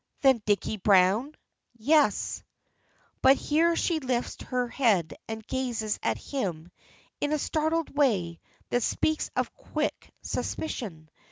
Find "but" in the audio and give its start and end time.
3.21-3.37